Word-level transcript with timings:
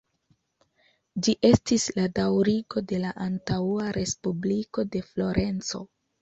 Ĝi 1.27 1.35
estis 1.49 1.85
la 1.97 2.05
daŭrigo 2.19 2.83
de 2.93 3.03
la 3.03 3.11
antaŭa 3.27 3.91
Respubliko 3.99 4.87
de 4.97 5.05
Florenco. 5.13 5.85